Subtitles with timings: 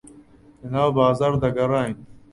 [0.61, 1.93] لەناو بازاڕ دەگەڕاین.